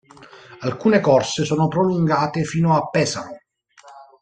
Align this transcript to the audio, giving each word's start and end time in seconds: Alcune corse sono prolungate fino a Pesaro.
Alcune 0.61 0.99
corse 0.99 1.45
sono 1.45 1.67
prolungate 1.67 2.43
fino 2.43 2.75
a 2.75 2.89
Pesaro. 2.89 3.37